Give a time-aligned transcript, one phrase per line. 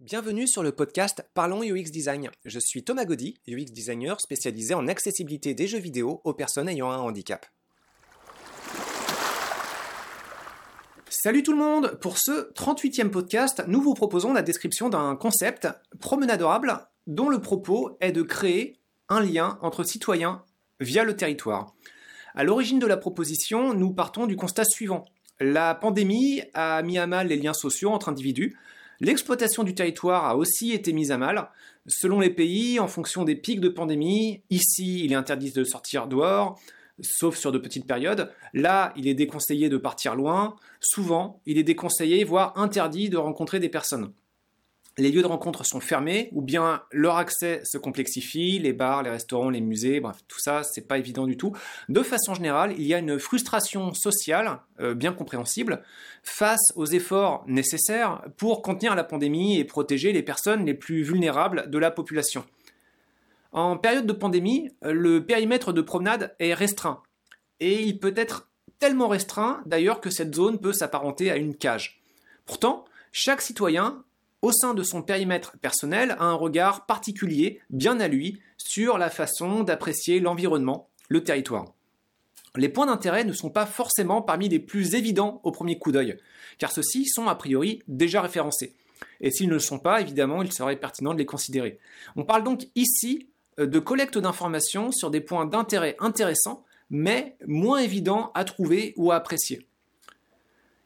[0.00, 2.30] Bienvenue sur le podcast Parlons UX Design.
[2.44, 6.88] Je suis Thomas Gaudy, UX designer spécialisé en accessibilité des jeux vidéo aux personnes ayant
[6.92, 7.44] un handicap.
[11.08, 15.66] Salut tout le monde Pour ce 38e podcast, nous vous proposons la description d'un concept
[15.98, 18.78] promenadorable dont le propos est de créer
[19.08, 20.44] un lien entre citoyens
[20.78, 21.74] via le territoire.
[22.36, 25.06] À l'origine de la proposition, nous partons du constat suivant.
[25.40, 28.56] La pandémie a mis à mal les liens sociaux entre individus.
[29.00, 31.50] L'exploitation du territoire a aussi été mise à mal.
[31.86, 36.08] Selon les pays, en fonction des pics de pandémie, ici il est interdit de sortir
[36.08, 36.60] dehors,
[37.00, 38.32] sauf sur de petites périodes.
[38.54, 40.56] Là, il est déconseillé de partir loin.
[40.80, 44.12] Souvent, il est déconseillé, voire interdit de rencontrer des personnes
[44.98, 49.10] les lieux de rencontre sont fermés ou bien leur accès se complexifie, les bars, les
[49.10, 51.52] restaurants, les musées, bref, tout ça, c'est pas évident du tout.
[51.88, 55.82] De façon générale, il y a une frustration sociale euh, bien compréhensible
[56.24, 61.70] face aux efforts nécessaires pour contenir la pandémie et protéger les personnes les plus vulnérables
[61.70, 62.44] de la population.
[63.52, 67.02] En période de pandémie, le périmètre de promenade est restreint
[67.60, 72.02] et il peut être tellement restreint d'ailleurs que cette zone peut s'apparenter à une cage.
[72.46, 74.04] Pourtant, chaque citoyen
[74.42, 79.10] au sein de son périmètre personnel, a un regard particulier, bien à lui, sur la
[79.10, 81.74] façon d'apprécier l'environnement, le territoire.
[82.56, 86.18] Les points d'intérêt ne sont pas forcément parmi les plus évidents au premier coup d'œil,
[86.58, 88.74] car ceux-ci sont a priori déjà référencés.
[89.20, 91.78] Et s'ils ne le sont pas, évidemment, il serait pertinent de les considérer.
[92.16, 93.28] On parle donc ici
[93.58, 99.12] euh, de collecte d'informations sur des points d'intérêt intéressants, mais moins évidents à trouver ou
[99.12, 99.66] à apprécier.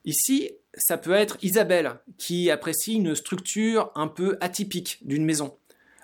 [0.04, 5.56] Ici, ça peut être Isabelle qui apprécie une structure un peu atypique d'une maison.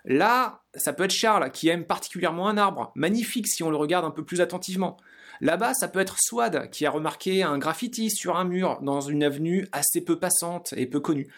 [0.05, 4.05] Là, ça peut être Charles qui aime particulièrement un arbre, magnifique si on le regarde
[4.05, 4.97] un peu plus attentivement.
[5.41, 9.23] Là-bas, ça peut être Swad qui a remarqué un graffiti sur un mur dans une
[9.23, 11.29] avenue assez peu passante et peu connue.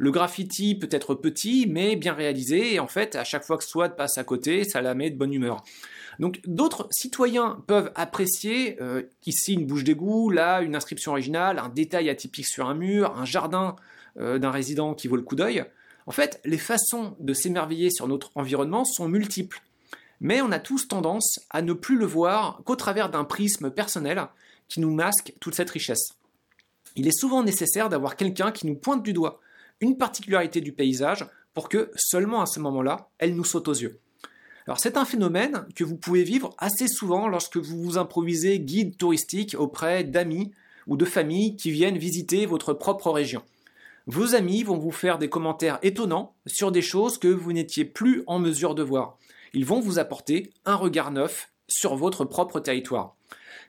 [0.00, 3.64] Le graffiti peut être petit mais bien réalisé et en fait, à chaque fois que
[3.64, 5.62] Swad passe à côté, ça la met de bonne humeur.
[6.18, 11.68] Donc d'autres citoyens peuvent apprécier euh, ici une bouche d'égout, là une inscription originale, un
[11.68, 13.76] détail atypique sur un mur, un jardin
[14.18, 15.66] euh, d'un résident qui vaut le coup d'œil.
[16.06, 19.60] En fait, les façons de s'émerveiller sur notre environnement sont multiples.
[20.22, 24.28] Mais on a tous tendance à ne plus le voir qu'au travers d'un prisme personnel
[24.66, 26.14] qui nous masque toute cette richesse.
[26.96, 29.42] Il est souvent nécessaire d'avoir quelqu'un qui nous pointe du doigt
[29.80, 34.00] une particularité du paysage pour que seulement à ce moment-là, elle nous saute aux yeux.
[34.66, 38.96] Alors c'est un phénomène que vous pouvez vivre assez souvent lorsque vous vous improvisez guide
[38.96, 40.52] touristique auprès d'amis
[40.86, 43.42] ou de familles qui viennent visiter votre propre région.
[44.06, 48.22] Vos amis vont vous faire des commentaires étonnants sur des choses que vous n'étiez plus
[48.26, 49.18] en mesure de voir.
[49.52, 53.16] Ils vont vous apporter un regard neuf sur votre propre territoire.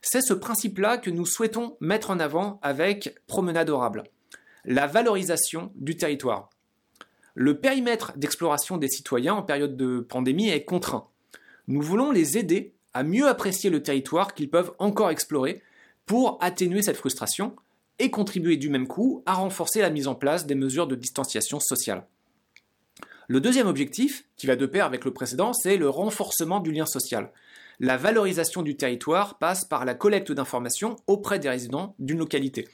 [0.01, 4.03] C'est ce principe-là que nous souhaitons mettre en avant avec Promenade Orable.
[4.65, 6.49] La valorisation du territoire
[7.33, 11.07] le périmètre d'exploration des citoyens en période de pandémie est contraint.
[11.67, 15.61] Nous voulons les aider à mieux apprécier le territoire qu'ils peuvent encore explorer
[16.05, 17.55] pour atténuer cette frustration
[17.99, 21.59] et contribuer du même coup à renforcer la mise en place des mesures de distanciation
[21.59, 22.05] sociale.
[23.27, 26.85] Le deuxième objectif, qui va de pair avec le précédent, c'est le renforcement du lien
[26.85, 27.31] social.
[27.79, 32.67] La valorisation du territoire passe par la collecte d'informations auprès des résidents d'une localité.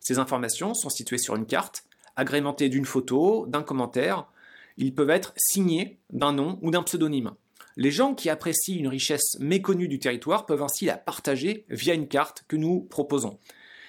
[0.00, 1.84] Ces informations sont situées sur une carte
[2.16, 4.26] agrémentés d'une photo, d'un commentaire.
[4.76, 7.32] Ils peuvent être signés d'un nom ou d'un pseudonyme.
[7.76, 12.08] Les gens qui apprécient une richesse méconnue du territoire peuvent ainsi la partager via une
[12.08, 13.38] carte que nous proposons.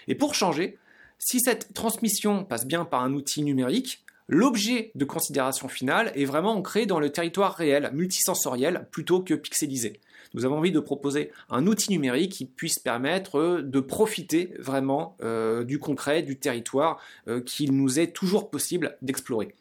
[0.07, 0.77] Et pour changer,
[1.17, 6.55] si cette transmission passe bien par un outil numérique, l'objet de considération finale est vraiment
[6.55, 9.99] ancré dans le territoire réel, multisensoriel, plutôt que pixelisé.
[10.33, 15.63] Nous avons envie de proposer un outil numérique qui puisse permettre de profiter vraiment euh,
[15.63, 19.55] du concret, du territoire euh, qu'il nous est toujours possible d'explorer.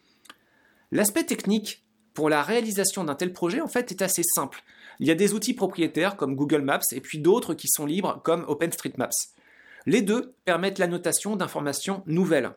[0.93, 1.85] L'aspect technique
[2.15, 4.63] pour la réalisation d'un tel projet en fait est assez simple.
[5.01, 8.21] Il y a des outils propriétaires comme Google Maps et puis d'autres qui sont libres
[8.25, 9.35] comme OpenStreetMaps.
[9.87, 12.51] Les deux permettent l'annotation d'informations nouvelles,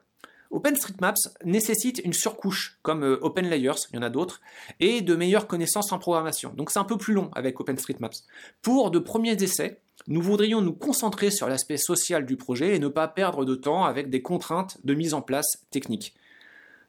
[0.51, 4.41] OpenStreetMaps nécessite une surcouche comme euh, OpenLayers, il y en a d'autres,
[4.79, 6.53] et de meilleures connaissances en programmation.
[6.55, 8.25] Donc c'est un peu plus long avec OpenStreetMaps.
[8.61, 12.87] Pour de premiers essais, nous voudrions nous concentrer sur l'aspect social du projet et ne
[12.87, 16.13] pas perdre de temps avec des contraintes de mise en place technique.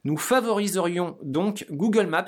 [0.04, 2.24] Nous favoriserions donc Google Maps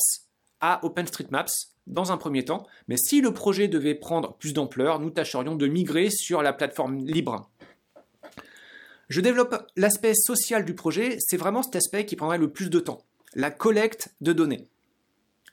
[0.61, 5.11] à OpenStreetMaps dans un premier temps, mais si le projet devait prendre plus d'ampleur, nous
[5.11, 7.51] tâcherions de migrer sur la plateforme libre.
[9.09, 12.81] Je développe l'aspect social du projet, c'est vraiment cet aspect qui prendrait le plus de
[12.81, 13.03] temps,
[13.35, 14.67] la collecte de données.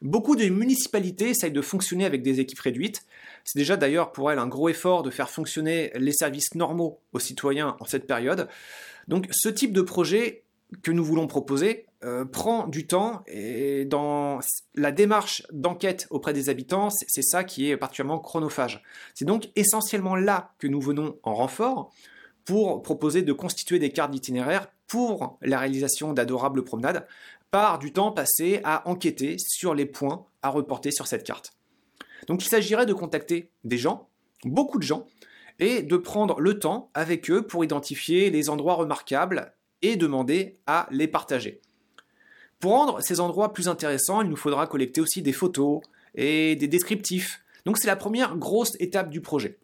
[0.01, 3.05] Beaucoup de municipalités essayent de fonctionner avec des équipes réduites.
[3.43, 7.19] C'est déjà d'ailleurs pour elles un gros effort de faire fonctionner les services normaux aux
[7.19, 8.47] citoyens en cette période.
[9.07, 10.43] Donc ce type de projet
[10.81, 14.39] que nous voulons proposer euh, prend du temps et dans
[14.73, 18.81] la démarche d'enquête auprès des habitants, c'est ça qui est particulièrement chronophage.
[19.13, 21.93] C'est donc essentiellement là que nous venons en renfort
[22.45, 27.05] pour proposer de constituer des cartes d'itinéraire pour la réalisation d'adorables promenades
[27.51, 31.53] par du temps passé à enquêter sur les points à reporter sur cette carte.
[32.27, 34.07] Donc il s'agirait de contacter des gens,
[34.43, 35.05] beaucoup de gens,
[35.59, 40.87] et de prendre le temps avec eux pour identifier les endroits remarquables et demander à
[40.91, 41.61] les partager.
[42.59, 45.81] Pour rendre ces endroits plus intéressants, il nous faudra collecter aussi des photos
[46.15, 47.43] et des descriptifs.
[47.65, 49.57] Donc c'est la première grosse étape du projet.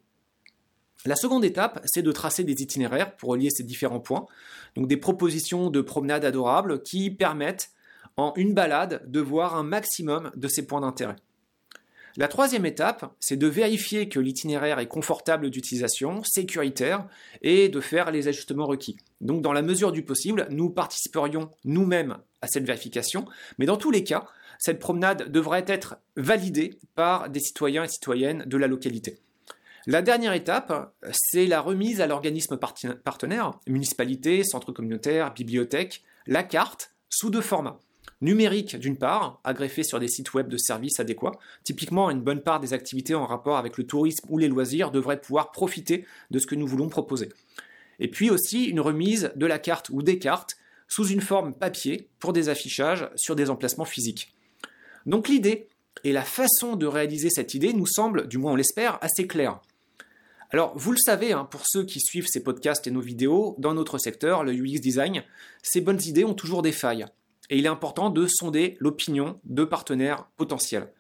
[1.06, 4.26] La seconde étape, c'est de tracer des itinéraires pour relier ces différents points,
[4.76, 7.72] donc des propositions de promenades adorables qui permettent
[8.18, 11.16] en une balade de voir un maximum de ces points d'intérêt.
[12.18, 17.08] La troisième étape, c'est de vérifier que l'itinéraire est confortable d'utilisation, sécuritaire,
[17.44, 18.98] et de faire les ajustements requis.
[19.22, 23.26] Donc dans la mesure du possible, nous participerions nous-mêmes à cette vérification,
[23.60, 24.26] mais dans tous les cas,
[24.58, 29.20] cette promenade devrait être validée par des citoyens et citoyennes de la localité.
[29.88, 36.94] La dernière étape, c'est la remise à l'organisme partenaire, municipalité, centre communautaire, bibliothèque, la carte
[37.10, 37.80] sous deux formats
[38.22, 41.38] numérique d'une part, agreffé sur des sites web de services adéquats.
[41.64, 45.22] Typiquement, une bonne part des activités en rapport avec le tourisme ou les loisirs devraient
[45.22, 47.30] pouvoir profiter de ce que nous voulons proposer.
[48.00, 50.58] Et puis aussi une remise de la carte ou des cartes
[50.88, 54.34] sous une forme papier pour des affichages sur des emplacements physiques.
[55.06, 55.68] Donc l'idée
[56.04, 59.60] et la façon de réaliser cette idée nous semble, du moins on l'espère, assez claire.
[60.50, 63.74] Alors, vous le savez, hein, pour ceux qui suivent ces podcasts et nos vidéos, dans
[63.74, 65.24] notre secteur, le UX design,
[65.62, 67.06] ces bonnes idées ont toujours des failles
[67.50, 70.92] et il est important de sonder l'opinion de partenaires potentiels.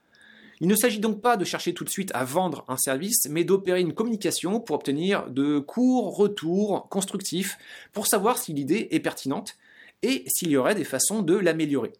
[0.59, 3.43] Il ne s'agit donc pas de chercher tout de suite à vendre un service, mais
[3.43, 7.57] d'opérer une communication pour obtenir de courts retours constructifs
[7.93, 9.55] pour savoir si l'idée est pertinente
[10.01, 11.93] et s'il y aurait des façons de l'améliorer.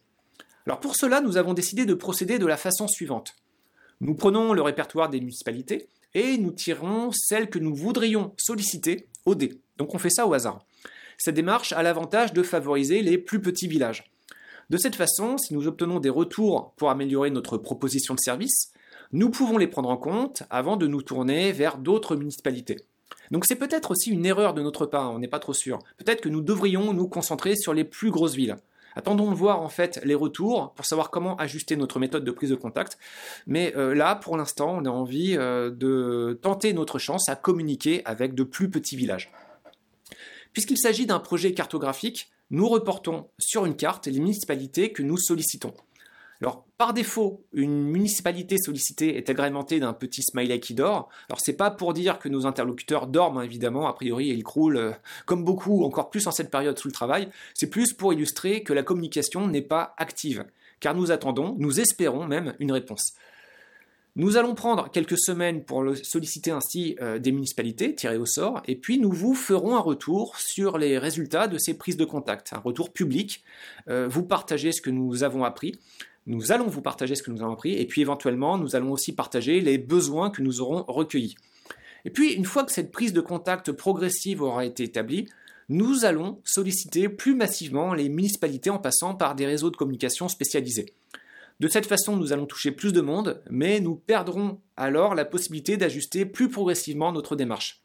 [0.66, 3.36] Alors pour cela, nous avons décidé de procéder de la façon suivante.
[4.00, 9.34] Nous prenons le répertoire des municipalités et nous tirons celles que nous voudrions solliciter au
[9.34, 9.60] dé.
[9.76, 10.64] Donc on fait ça au hasard.
[11.18, 14.10] Cette démarche a l'avantage de favoriser les plus petits villages.
[14.70, 18.72] De cette façon, si nous obtenons des retours pour améliorer notre proposition de service,
[19.12, 22.76] nous pouvons les prendre en compte avant de nous tourner vers d'autres municipalités.
[23.30, 25.78] Donc c'est peut-être aussi une erreur de notre part, on n'est pas trop sûr.
[25.96, 28.56] Peut-être que nous devrions nous concentrer sur les plus grosses villes.
[28.98, 32.50] Attendons de voir en fait les retours pour savoir comment ajuster notre méthode de prise
[32.50, 32.98] de contact.
[33.46, 38.02] Mais euh, là, pour l'instant, on a envie euh, de tenter notre chance à communiquer
[38.06, 39.30] avec de plus petits villages.
[40.52, 45.74] Puisqu'il s'agit d'un projet cartographique, nous reportons sur une carte les municipalités que nous sollicitons.
[46.40, 51.08] Alors, par défaut, une municipalité sollicitée est agrémentée d'un petit smiley qui dort.
[51.28, 54.92] Alors, c'est pas pour dire que nos interlocuteurs dorment, évidemment, a priori, ils croulent, euh,
[55.26, 57.28] comme beaucoup, encore plus en cette période sous le travail.
[57.54, 60.44] C'est plus pour illustrer que la communication n'est pas active,
[60.78, 63.14] car nous attendons, nous espérons même une réponse.
[64.14, 68.74] Nous allons prendre quelques semaines pour solliciter ainsi euh, des municipalités tirées au sort, et
[68.74, 72.58] puis nous vous ferons un retour sur les résultats de ces prises de contact, un
[72.58, 73.44] retour public.
[73.88, 75.78] Euh, vous partagez ce que nous avons appris.
[76.28, 79.14] Nous allons vous partager ce que nous avons appris, et puis éventuellement, nous allons aussi
[79.14, 81.36] partager les besoins que nous aurons recueillis.
[82.04, 85.26] Et puis, une fois que cette prise de contact progressive aura été établie,
[85.70, 90.92] nous allons solliciter plus massivement les municipalités en passant par des réseaux de communication spécialisés.
[91.60, 95.78] De cette façon, nous allons toucher plus de monde, mais nous perdrons alors la possibilité
[95.78, 97.82] d'ajuster plus progressivement notre démarche.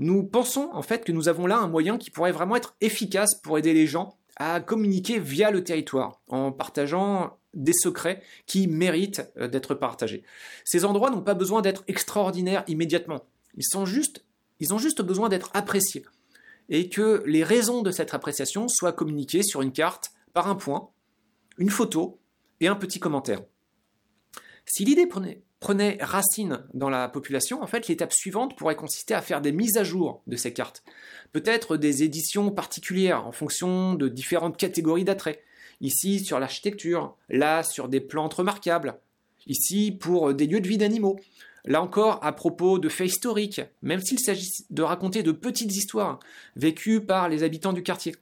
[0.00, 3.36] Nous pensons en fait que nous avons là un moyen qui pourrait vraiment être efficace
[3.36, 9.22] pour aider les gens à communiquer via le territoire, en partageant des secrets qui méritent
[9.36, 10.22] euh, d'être partagés.
[10.64, 13.24] Ces endroits n'ont pas besoin d'être extraordinaires immédiatement.
[13.56, 14.24] Ils, sont juste,
[14.60, 16.04] ils ont juste besoin d'être appréciés.
[16.68, 20.90] Et que les raisons de cette appréciation soient communiquées sur une carte par un point,
[21.58, 22.20] une photo
[22.60, 23.42] et un petit commentaire.
[24.66, 25.08] Si l'idée
[25.58, 29.76] prenait, racine dans la population, en fait, l'étape suivante pourrait consister à faire des mises
[29.76, 30.84] à jour de ces cartes.
[31.32, 35.42] Peut-être des éditions particulières en fonction de différentes catégories d'attraits.
[35.80, 38.98] Ici sur l'architecture, là sur des plantes remarquables,
[39.46, 41.18] ici pour des lieux de vie d'animaux.
[41.64, 46.20] Là encore, à propos de faits historiques, même s'il s'agit de raconter de petites histoires
[46.56, 48.16] vécues par les habitants du quartier.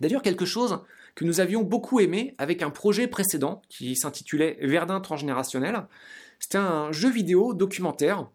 [0.00, 0.80] D'ailleurs, quelque chose
[1.14, 5.86] que nous avions beaucoup aimé avec un projet précédent qui s'intitulait Verdun transgénérationnel.
[6.38, 8.28] C'était un jeu vidéo documentaire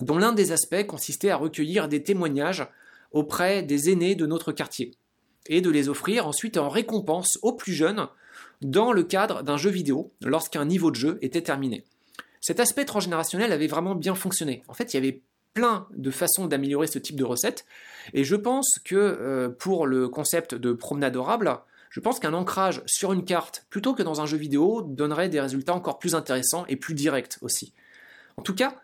[0.00, 2.66] dont l'un des aspects consistait à recueillir des témoignages
[3.12, 4.92] auprès des aînés de notre quartier
[5.46, 8.08] et de les offrir ensuite en récompense aux plus jeunes
[8.62, 11.84] dans le cadre d'un jeu vidéo lorsqu'un niveau de jeu était terminé.
[12.40, 14.62] Cet aspect transgénérationnel avait vraiment bien fonctionné.
[14.68, 15.22] En fait, il y avait
[15.54, 17.64] plein de façons d'améliorer ce type de recette
[18.12, 21.58] et je pense que euh, pour le concept de promenade adorable,
[21.90, 25.40] Je pense qu'un ancrage sur une carte plutôt que dans un jeu vidéo donnerait des
[25.40, 27.72] résultats encore plus intéressants et plus directs aussi.
[28.36, 28.76] En tout cas,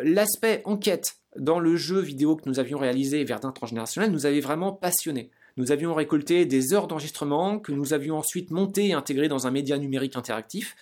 [0.00, 4.72] l'aspect enquête dans le jeu vidéo que nous avions réalisé Verdun transgénérationnel nous avait vraiment
[4.72, 5.30] passionné.
[5.56, 9.50] Nous avions récolté des heures d'enregistrement que nous avions ensuite montées et intégrées dans un
[9.50, 10.76] média numérique interactif.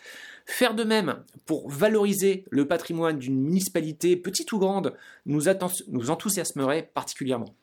[0.47, 4.95] Faire de même pour valoriser le patrimoine d'une municipalité, petite ou grande,
[5.27, 7.55] nous, enthousiasmerait particulièrement.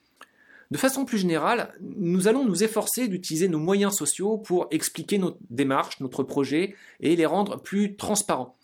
[0.69, 5.37] De façon plus générale, nous allons nous efforcer d'utiliser nos moyens sociaux pour expliquer notre
[5.49, 8.57] démarche, notre projet et les rendre plus transparents.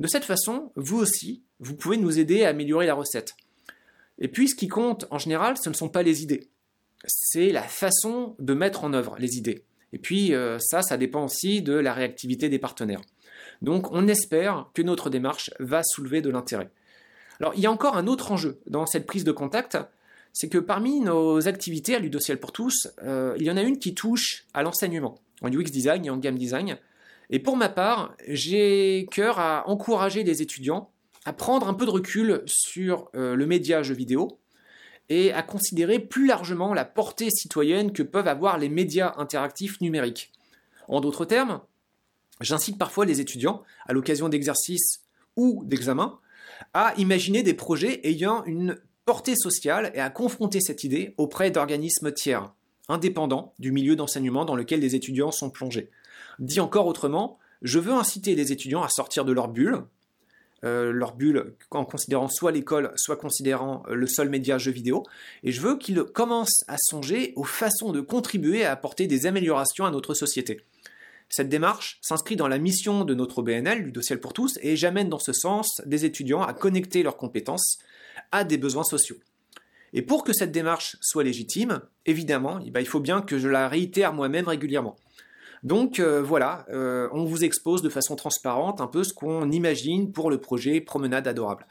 [0.00, 3.36] De cette façon, vous aussi, vous pouvez nous aider à améliorer la recette.
[4.18, 6.48] Et puis, ce qui compte en général, ce ne sont pas les idées.
[7.06, 9.64] C'est la façon de mettre en œuvre les idées.
[9.92, 13.00] Et puis, euh, ça, ça dépend aussi de la réactivité des partenaires.
[13.62, 16.70] Donc, on espère que notre démarche va soulever de l'intérêt.
[17.40, 19.78] Alors, il y a encore un autre enjeu dans cette prise de contact,
[20.32, 23.78] c'est que parmi nos activités à Ludociel pour tous, euh, il y en a une
[23.78, 26.76] qui touche à l'enseignement, en UX design et en game design.
[27.30, 30.90] Et pour ma part, j'ai cœur à encourager les étudiants
[31.24, 34.38] à prendre un peu de recul sur euh, le média jeu vidéo
[35.08, 40.32] et à considérer plus largement la portée citoyenne que peuvent avoir les médias interactifs numériques.
[40.88, 41.60] En d'autres termes,
[42.40, 45.02] j'incite parfois les étudiants, à l'occasion d'exercices
[45.36, 46.18] ou d'examens,
[46.72, 52.12] à imaginer des projets ayant une portée sociale et à confronter cette idée auprès d'organismes
[52.12, 52.52] tiers,
[52.88, 55.90] indépendants du milieu d'enseignement dans lequel les étudiants sont plongés.
[56.38, 59.84] Dit encore autrement, je veux inciter les étudiants à sortir de leur bulle,
[60.64, 65.02] euh, leur bulle en considérant soit l'école, soit considérant euh, le seul média jeu vidéo.
[65.42, 69.84] Et je veux qu'ils commencent à songer aux façons de contribuer à apporter des améliorations
[69.84, 70.60] à notre société.
[71.28, 75.08] Cette démarche s'inscrit dans la mission de notre BNL, du dossier pour tous, et j'amène
[75.08, 77.78] dans ce sens des étudiants à connecter leurs compétences
[78.30, 79.16] à des besoins sociaux.
[79.92, 83.48] Et pour que cette démarche soit légitime, évidemment, eh ben, il faut bien que je
[83.48, 84.96] la réitère moi-même régulièrement.
[85.64, 90.12] Donc euh, voilà, euh, on vous expose de façon transparente un peu ce qu'on imagine
[90.12, 91.66] pour le projet Promenade Adorable.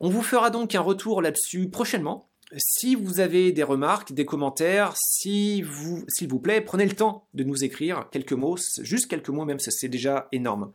[0.00, 2.28] On vous fera donc un retour là-dessus prochainement.
[2.56, 7.62] Si vous avez des remarques, des commentaires, s'il vous plaît, prenez le temps de nous
[7.64, 10.72] écrire quelques mots, juste quelques mots même, c'est déjà énorme.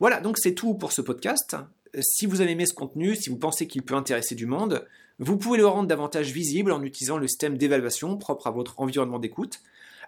[0.00, 1.56] Voilà, donc c'est tout pour ce podcast.
[2.00, 4.86] Si vous avez aimé ce contenu, si vous pensez qu'il peut intéresser du monde,
[5.18, 9.18] vous pouvez le rendre davantage visible en utilisant le système d'évaluation propre à votre environnement
[9.18, 9.60] d'écoute.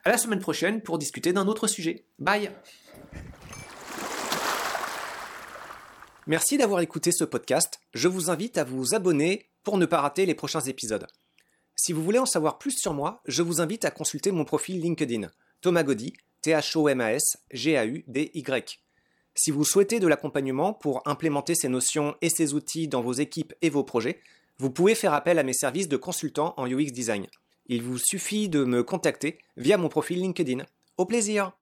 [0.06, 2.04] À la semaine prochaine pour discuter d'un autre sujet.
[2.18, 2.50] Bye
[6.26, 7.80] Merci d'avoir écouté ce podcast.
[7.94, 11.06] Je vous invite à vous abonner pour ne pas rater les prochains épisodes.
[11.75, 14.78] Si vous voulez en savoir plus sur moi, je vous invite à consulter mon profil
[14.78, 15.30] LinkedIn,
[15.62, 18.80] Thomas Gaudy, T-H-O-M-A-S, G-A-U-D-Y.
[19.34, 23.54] Si vous souhaitez de l'accompagnement pour implémenter ces notions et ces outils dans vos équipes
[23.62, 24.20] et vos projets,
[24.58, 27.26] vous pouvez faire appel à mes services de consultant en UX Design.
[27.66, 30.64] Il vous suffit de me contacter via mon profil LinkedIn.
[30.99, 31.56] Au plaisir